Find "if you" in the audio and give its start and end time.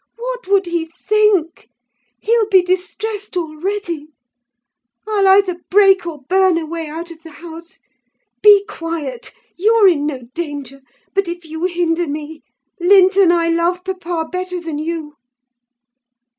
11.27-11.65